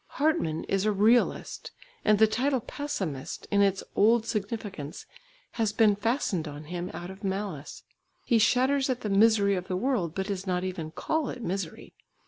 [0.17, 1.69] Hartmann is a realist,
[2.03, 5.05] and the title "pessimist" in its old significance
[5.51, 7.83] has been fastened on him out of malice.
[8.25, 11.93] He shudders at the misery of the world, but does not even call it misery.